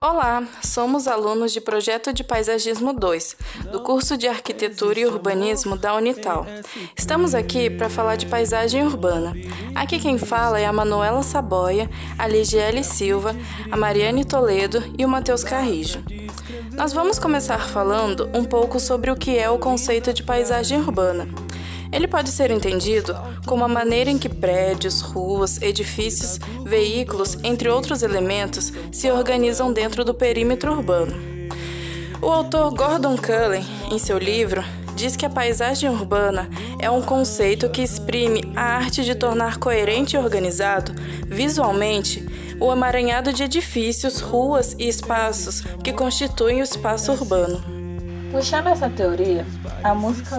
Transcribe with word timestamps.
Olá, 0.00 0.46
somos 0.62 1.08
alunos 1.08 1.52
de 1.52 1.60
Projeto 1.60 2.12
de 2.12 2.22
Paisagismo 2.22 2.92
2, 2.92 3.36
do 3.72 3.80
curso 3.80 4.16
de 4.16 4.28
Arquitetura 4.28 5.00
e 5.00 5.04
Urbanismo 5.04 5.76
da 5.76 5.92
Unital. 5.92 6.46
Estamos 6.96 7.34
aqui 7.34 7.68
para 7.68 7.90
falar 7.90 8.14
de 8.14 8.26
paisagem 8.26 8.84
urbana. 8.84 9.34
Aqui 9.74 9.98
quem 9.98 10.16
fala 10.16 10.60
é 10.60 10.66
a 10.66 10.72
Manuela 10.72 11.24
Saboia, 11.24 11.90
a 12.16 12.28
Ligiele 12.28 12.84
Silva, 12.84 13.34
a 13.72 13.76
Mariane 13.76 14.24
Toledo 14.24 14.84
e 14.96 15.04
o 15.04 15.08
Matheus 15.08 15.42
Carrijo. 15.42 16.00
Nós 16.74 16.92
vamos 16.92 17.18
começar 17.18 17.68
falando 17.68 18.30
um 18.32 18.44
pouco 18.44 18.78
sobre 18.78 19.10
o 19.10 19.16
que 19.16 19.36
é 19.36 19.50
o 19.50 19.58
conceito 19.58 20.14
de 20.14 20.22
paisagem 20.22 20.78
urbana. 20.78 21.26
Ele 21.92 22.06
pode 22.06 22.30
ser 22.30 22.50
entendido 22.50 23.16
como 23.46 23.64
a 23.64 23.68
maneira 23.68 24.10
em 24.10 24.18
que 24.18 24.28
prédios, 24.28 25.00
ruas, 25.00 25.60
edifícios, 25.62 26.38
veículos, 26.64 27.36
entre 27.42 27.68
outros 27.68 28.02
elementos, 28.02 28.72
se 28.92 29.10
organizam 29.10 29.72
dentro 29.72 30.04
do 30.04 30.12
perímetro 30.12 30.72
urbano. 30.72 31.14
O 32.20 32.26
autor 32.26 32.74
Gordon 32.74 33.16
Cullen, 33.16 33.64
em 33.90 33.98
seu 33.98 34.18
livro, 34.18 34.62
diz 34.96 35.14
que 35.14 35.24
a 35.24 35.30
paisagem 35.30 35.88
urbana 35.88 36.50
é 36.80 36.90
um 36.90 37.00
conceito 37.00 37.70
que 37.70 37.80
exprime 37.80 38.52
a 38.56 38.62
arte 38.62 39.04
de 39.04 39.14
tornar 39.14 39.58
coerente 39.58 40.16
e 40.16 40.18
organizado, 40.18 40.92
visualmente, 41.26 42.26
o 42.60 42.72
emaranhado 42.72 43.32
de 43.32 43.44
edifícios, 43.44 44.20
ruas 44.20 44.74
e 44.76 44.88
espaços 44.88 45.60
que 45.84 45.92
constituem 45.92 46.60
o 46.60 46.64
espaço 46.64 47.12
urbano. 47.12 47.87
Puxando 48.30 48.66
essa 48.66 48.90
teoria, 48.90 49.46
a 49.82 49.94
música 49.94 50.36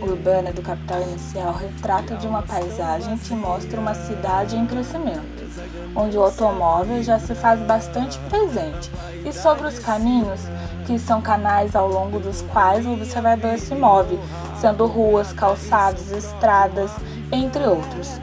urbana 0.00 0.52
do 0.52 0.62
Capital 0.62 1.02
Inicial 1.02 1.52
retrata 1.52 2.14
de 2.14 2.28
uma 2.28 2.40
paisagem 2.40 3.18
que 3.18 3.34
mostra 3.34 3.80
uma 3.80 3.94
cidade 3.94 4.54
em 4.54 4.64
crescimento, 4.64 5.50
onde 5.96 6.16
o 6.16 6.22
automóvel 6.22 7.02
já 7.02 7.18
se 7.18 7.34
faz 7.34 7.58
bastante 7.60 8.16
presente, 8.30 8.88
e 9.26 9.32
sobre 9.32 9.66
os 9.66 9.80
caminhos, 9.80 10.40
que 10.86 11.00
são 11.00 11.20
canais 11.20 11.74
ao 11.74 11.88
longo 11.88 12.20
dos 12.20 12.42
quais 12.42 12.86
o 12.86 12.92
observador 12.92 13.58
se 13.58 13.74
move, 13.74 14.20
sendo 14.60 14.86
ruas, 14.86 15.32
calçados, 15.32 16.12
estradas, 16.12 16.92
entre 17.32 17.64
outros. 17.64 18.20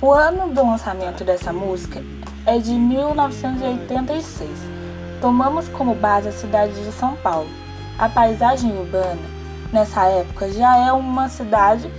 O 0.00 0.10
ano 0.10 0.54
do 0.54 0.62
lançamento 0.62 1.22
dessa 1.22 1.52
música 1.52 2.02
é 2.46 2.58
de 2.58 2.72
1986. 2.72 4.48
Tomamos 5.20 5.68
como 5.68 5.94
base 5.94 6.28
a 6.28 6.32
cidade 6.32 6.72
de 6.82 6.92
São 6.92 7.14
Paulo 7.16 7.67
a 7.98 8.08
paisagem 8.08 8.70
urbana, 8.78 9.18
nessa 9.72 10.04
época, 10.04 10.50
já 10.52 10.76
é 10.78 10.92
uma 10.92 11.28
cidade 11.28 11.90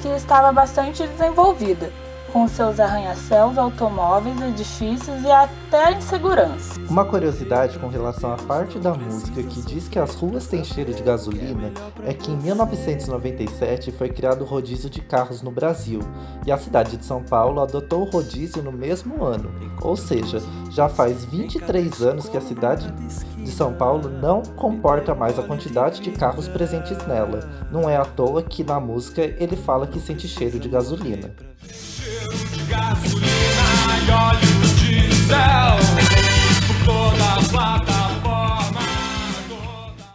que 0.00 0.08
estava 0.08 0.50
bastante 0.50 1.06
desenvolvida, 1.06 1.92
com 2.32 2.48
seus 2.48 2.80
arranha-céus, 2.80 3.58
automóveis, 3.58 4.40
edifícios 4.40 5.22
e 5.22 5.30
até 5.30 5.84
a 5.84 5.92
insegurança. 5.92 6.80
Uma 6.88 7.04
curiosidade 7.04 7.78
com 7.78 7.88
relação 7.88 8.32
à 8.32 8.36
parte 8.36 8.78
da 8.78 8.94
música 8.94 9.42
que 9.42 9.60
diz 9.62 9.86
que 9.86 9.98
as 9.98 10.14
ruas 10.14 10.46
têm 10.46 10.64
cheiro 10.64 10.94
de 10.94 11.02
gasolina 11.02 11.70
é 12.04 12.14
que 12.14 12.30
em 12.30 12.36
1997 12.36 13.92
foi 13.92 14.08
criado 14.08 14.42
o 14.42 14.46
rodízio 14.46 14.88
de 14.88 15.02
carros 15.02 15.42
no 15.42 15.50
Brasil 15.50 16.00
e 16.46 16.50
a 16.50 16.56
cidade 16.56 16.96
de 16.96 17.04
São 17.04 17.22
Paulo 17.22 17.60
adotou 17.60 18.02
o 18.02 18.10
rodízio 18.10 18.62
no 18.62 18.72
mesmo 18.72 19.22
ano, 19.22 19.52
ou 19.82 19.94
seja, 19.94 20.40
já 20.70 20.88
faz 20.88 21.24
23 21.26 22.02
anos 22.02 22.28
que 22.28 22.36
a 22.38 22.40
cidade 22.40 22.90
de 23.36 23.50
São 23.50 23.74
Paulo 23.74 24.08
não 24.08 24.42
comporta 24.42 25.14
mais 25.14 25.38
a 25.38 25.42
quantidade 25.42 26.00
de 26.00 26.10
carros 26.12 26.48
presentes 26.48 26.96
nela. 27.06 27.40
Não 27.70 27.90
é 27.90 27.96
à 27.96 28.04
toa 28.04 28.42
que 28.42 28.64
na 28.64 28.80
música 28.80 29.22
ele 29.22 29.56
fala 29.56 29.86
que 29.86 30.00
sente 30.00 30.26
cheiro 30.26 30.58
de 30.58 30.68
gasolina 30.68 31.51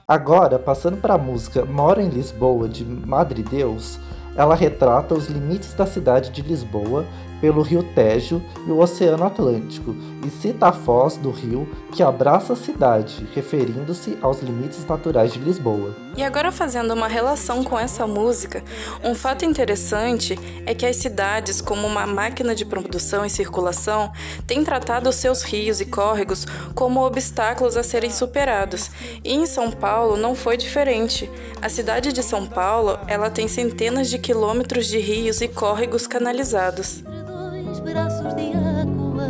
Agora, 0.09 0.57
passando 0.57 0.95
para 1.01 1.15
a 1.15 1.17
música 1.17 1.65
Mora 1.65 2.01
em 2.01 2.07
Lisboa 2.07 2.69
de 2.69 2.85
Madre 2.85 3.43
Deus, 3.43 3.99
ela 4.37 4.55
retrata 4.55 5.13
os 5.13 5.27
limites 5.27 5.73
da 5.73 5.85
cidade 5.85 6.31
de 6.31 6.41
Lisboa 6.41 7.05
pelo 7.39 7.61
rio 7.61 7.83
Tejo 7.83 8.41
e 8.65 8.71
o 8.71 8.79
Oceano 8.79 9.25
Atlântico, 9.25 9.95
e 10.25 10.29
cita 10.29 10.67
a 10.67 10.71
foz 10.71 11.17
do 11.17 11.31
rio 11.31 11.67
que 11.91 12.03
abraça 12.03 12.53
a 12.53 12.55
cidade, 12.55 13.27
referindo-se 13.33 14.17
aos 14.21 14.41
limites 14.41 14.85
naturais 14.85 15.33
de 15.33 15.39
Lisboa. 15.39 15.95
E 16.15 16.23
agora, 16.23 16.51
fazendo 16.51 16.93
uma 16.93 17.07
relação 17.07 17.63
com 17.63 17.77
essa 17.77 18.07
música, 18.07 18.63
um 19.03 19.13
fato 19.13 19.45
interessante 19.45 20.37
é 20.65 20.73
que 20.73 20.85
as 20.85 20.95
cidades, 20.95 21.61
como 21.61 21.85
uma 21.85 22.07
máquina 22.07 22.55
de 22.55 22.65
produção 22.65 23.23
e 23.23 23.29
circulação, 23.29 24.11
têm 24.47 24.63
tratado 24.63 25.11
seus 25.13 25.43
rios 25.43 25.79
e 25.79 25.85
córregos 25.85 26.45
como 26.73 27.05
obstáculos 27.05 27.77
a 27.77 27.83
serem 27.83 28.09
superados. 28.09 28.89
E 29.23 29.33
em 29.33 29.45
São 29.45 29.71
Paulo 29.71 30.17
não 30.17 30.33
foi 30.33 30.57
diferente. 30.57 31.29
A 31.61 31.69
cidade 31.69 32.11
de 32.11 32.23
São 32.23 32.47
Paulo, 32.47 32.97
ela 33.07 33.29
tem 33.29 33.47
centenas 33.47 34.09
de 34.09 34.17
quilômetros 34.17 34.87
de 34.87 34.97
rios 34.97 35.41
e 35.41 35.47
córregos 35.47 36.07
canalizados 36.07 37.03
braços 37.87 38.33
de 38.35 38.51
água, 38.51 39.27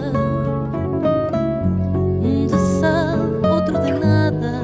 um 2.23 2.47
de 2.47 2.57
sal, 2.79 3.53
outro 3.53 3.79
de 3.79 3.91
nada. 3.91 4.63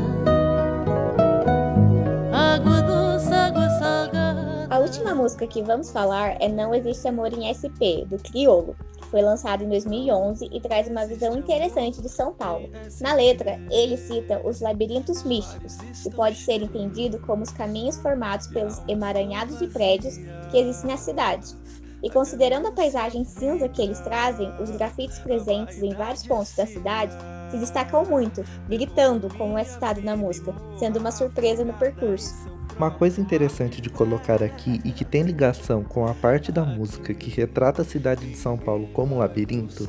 Água 2.32 2.82
doce, 2.82 3.32
água 3.32 3.70
salgada. 3.70 4.68
A 4.72 4.80
última 4.80 5.14
música 5.14 5.46
que 5.46 5.62
vamos 5.62 5.92
falar 5.92 6.38
é 6.42 6.50
Não 6.50 6.74
Existe 6.74 7.08
Amor 7.08 7.32
em 7.34 7.54
SP, 7.54 8.04
do 8.08 8.18
Criolo. 8.18 8.76
Foi 9.12 9.22
lançado 9.22 9.64
em 9.64 9.70
2011 9.70 10.50
e 10.52 10.60
traz 10.60 10.88
uma 10.88 11.06
visão 11.06 11.38
interessante 11.38 12.02
de 12.02 12.10
São 12.10 12.34
Paulo. 12.34 12.68
Na 13.00 13.14
letra, 13.14 13.60
ele 13.70 13.96
cita 13.96 14.42
os 14.44 14.60
labirintos 14.60 15.22
místicos, 15.24 15.78
que 16.02 16.10
pode 16.10 16.38
ser 16.38 16.64
entendido 16.64 17.20
como 17.20 17.44
os 17.44 17.52
caminhos 17.52 17.98
formados 17.98 18.48
pelos 18.48 18.82
emaranhados 18.88 19.60
de 19.60 19.68
prédios 19.68 20.18
que 20.50 20.58
existem 20.58 20.90
na 20.90 20.98
cidade, 20.98 21.56
e 22.04 22.10
considerando 22.10 22.68
a 22.68 22.72
paisagem 22.72 23.24
cinza 23.24 23.70
que 23.70 23.82
eles 23.82 24.02
trazem, 24.02 24.54
os 24.62 24.70
grafites 24.72 25.20
presentes 25.20 25.82
em 25.82 25.94
vários 25.94 26.28
pontos 26.28 26.54
da 26.54 26.68
cidade 26.68 27.16
se 27.50 27.58
destacam 27.58 28.04
muito, 28.04 28.44
gritando, 28.68 29.34
como 29.38 29.58
é 29.58 29.64
citado 29.64 30.02
na 30.02 30.18
música, 30.18 30.54
sendo 30.78 31.00
uma 31.00 31.12
surpresa 31.12 31.64
no 31.64 31.72
percurso. 31.74 32.36
Uma 32.76 32.92
coisa 32.92 33.22
interessante 33.22 33.80
de 33.80 33.90
colocar 33.90 34.44
aqui 34.44 34.82
e 34.84 34.92
que 34.92 35.06
tem 35.06 35.22
ligação 35.22 35.84
com 35.84 36.06
a 36.06 36.14
parte 36.14 36.52
da 36.52 36.66
música 36.66 37.14
que 37.14 37.30
retrata 37.30 37.84
a 37.84 37.86
cidade 37.86 38.26
de 38.26 38.36
São 38.36 38.58
Paulo 38.58 38.88
como 38.88 39.16
um 39.16 39.20
labirinto 39.20 39.88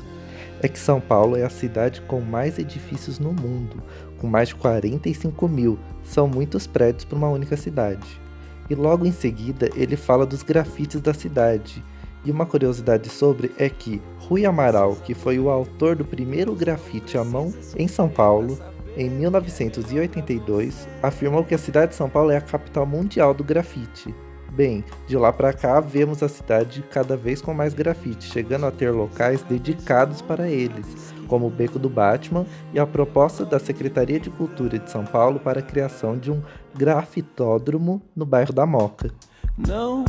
é 0.61 0.69
que 0.69 0.79
São 0.79 1.01
Paulo 1.01 1.35
é 1.35 1.43
a 1.43 1.49
cidade 1.49 2.01
com 2.01 2.21
mais 2.21 2.57
edifícios 2.57 3.19
no 3.19 3.33
mundo, 3.33 3.83
com 4.19 4.27
mais 4.27 4.49
de 4.49 4.55
45 4.55 5.47
mil. 5.49 5.77
São 6.03 6.27
muitos 6.27 6.65
prédios 6.65 7.03
para 7.03 7.17
uma 7.17 7.29
única 7.29 7.57
cidade. 7.57 8.21
E 8.69 8.75
logo 8.75 9.05
em 9.05 9.11
seguida 9.11 9.69
ele 9.75 9.97
fala 9.97 10.25
dos 10.25 10.43
grafites 10.43 11.01
da 11.01 11.13
cidade 11.13 11.83
e 12.25 12.31
uma 12.31 12.45
curiosidade 12.45 13.07
sobre 13.09 13.51
é 13.57 13.69
que 13.69 14.01
Rui 14.19 14.45
Amaral, 14.45 14.95
que 14.95 15.13
foi 15.13 15.39
o 15.39 15.49
autor 15.49 15.95
do 15.95 16.03
primeiro 16.03 16.53
grafite 16.55 17.17
à 17.17 17.23
mão 17.23 17.53
em 17.77 17.87
São 17.87 18.09
Paulo, 18.09 18.57
em 18.97 19.09
1982, 19.09 20.87
afirmou 21.03 21.43
que 21.43 21.53
a 21.53 21.57
cidade 21.57 21.91
de 21.91 21.97
São 21.97 22.09
Paulo 22.09 22.31
é 22.31 22.37
a 22.37 22.41
capital 22.41 22.85
mundial 22.85 23.33
do 23.33 23.43
grafite. 23.43 24.13
Bem, 24.51 24.85
de 25.05 25.17
lá 25.17 25.33
para 25.33 25.51
cá 25.51 25.81
vemos 25.81 26.23
a 26.23 26.29
cidade 26.29 26.81
cada 26.89 27.17
vez 27.17 27.41
com 27.41 27.53
mais 27.53 27.73
grafite, 27.73 28.31
chegando 28.31 28.65
a 28.65 28.71
ter 28.71 28.89
locais 28.89 29.43
dedicados 29.43 30.21
para 30.21 30.47
eles, 30.47 31.13
como 31.27 31.47
o 31.47 31.49
Beco 31.49 31.77
do 31.77 31.89
Batman 31.89 32.45
e 32.73 32.79
a 32.79 32.87
proposta 32.87 33.43
da 33.43 33.59
Secretaria 33.59 34.17
de 34.17 34.29
Cultura 34.29 34.79
de 34.79 34.89
São 34.89 35.03
Paulo 35.03 35.41
para 35.41 35.59
a 35.59 35.63
criação 35.63 36.17
de 36.17 36.31
um 36.31 36.41
grafitódromo 36.73 38.01
no 38.15 38.25
bairro 38.25 38.53
da 38.53 38.65
Moca. 38.65 39.11
Não 39.57 40.05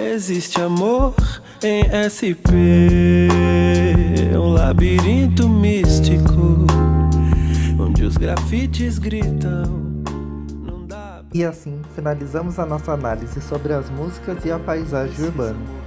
Existe 0.00 0.60
amor 0.60 1.14
em 1.62 1.82
SP, 1.90 2.54
um 4.34 4.52
labirinto 4.52 5.48
místico, 5.48 6.66
onde 7.78 8.04
os 8.04 8.16
grafites 8.16 8.98
gritam. 8.98 9.88
E 11.34 11.44
assim 11.44 11.80
finalizamos 11.94 12.58
a 12.58 12.64
nossa 12.64 12.92
análise 12.92 13.40
sobre 13.40 13.72
as 13.72 13.90
músicas 13.90 14.44
e 14.44 14.52
a 14.52 14.58
paisagem 14.58 15.24
urbana. 15.24 15.77